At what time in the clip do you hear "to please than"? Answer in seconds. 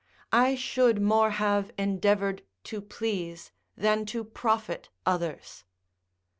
2.63-4.07